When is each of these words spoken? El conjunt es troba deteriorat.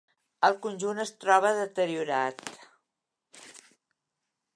El 0.47 0.55
conjunt 0.61 1.01
es 1.03 1.11
troba 1.25 1.51
deteriorat. 1.59 2.41